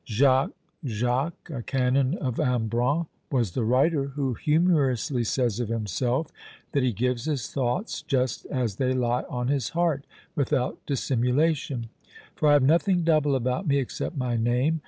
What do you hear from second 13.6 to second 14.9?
me except my name!